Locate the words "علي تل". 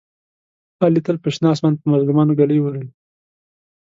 0.83-1.17